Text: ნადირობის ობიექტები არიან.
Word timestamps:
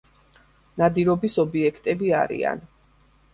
ნადირობის 0.81 1.37
ობიექტები 1.43 2.11
არიან. 2.23 2.65